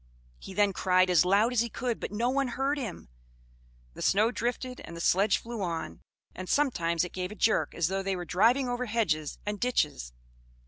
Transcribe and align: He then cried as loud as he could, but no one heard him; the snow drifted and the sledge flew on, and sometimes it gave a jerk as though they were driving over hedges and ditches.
He 0.39 0.55
then 0.55 0.73
cried 0.73 1.11
as 1.11 1.25
loud 1.25 1.53
as 1.53 1.61
he 1.61 1.69
could, 1.69 1.99
but 1.99 2.11
no 2.11 2.31
one 2.31 2.47
heard 2.47 2.79
him; 2.79 3.07
the 3.93 4.01
snow 4.01 4.31
drifted 4.31 4.79
and 4.83 4.97
the 4.97 4.99
sledge 4.99 5.37
flew 5.37 5.61
on, 5.61 6.01
and 6.33 6.49
sometimes 6.49 7.03
it 7.03 7.13
gave 7.13 7.31
a 7.31 7.35
jerk 7.35 7.75
as 7.75 7.87
though 7.87 8.01
they 8.01 8.15
were 8.15 8.25
driving 8.25 8.67
over 8.67 8.87
hedges 8.87 9.37
and 9.45 9.59
ditches. 9.59 10.11